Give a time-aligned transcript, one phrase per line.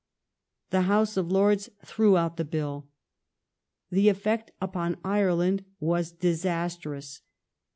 [0.71, 2.87] The House of Lords threw out the bill.
[3.91, 7.21] The effect upon Ireland was disastrous.